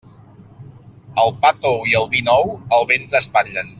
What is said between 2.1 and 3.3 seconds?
vi nou el ventre